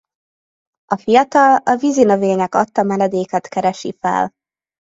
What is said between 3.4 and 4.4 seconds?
keresi fel.